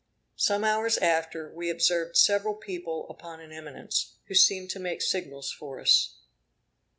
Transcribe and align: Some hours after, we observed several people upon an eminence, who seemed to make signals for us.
Some 0.37 0.63
hours 0.63 0.97
after, 0.97 1.53
we 1.53 1.69
observed 1.69 2.17
several 2.17 2.55
people 2.55 3.05
upon 3.07 3.39
an 3.39 3.51
eminence, 3.51 4.15
who 4.25 4.33
seemed 4.33 4.71
to 4.71 4.79
make 4.79 4.99
signals 5.03 5.51
for 5.51 5.79
us. 5.79 6.15